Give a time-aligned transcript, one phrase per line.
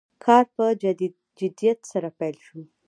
[0.23, 0.65] کار په
[1.39, 2.59] جدیت سره پیل شو.